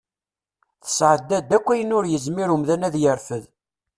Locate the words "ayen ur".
1.73-2.05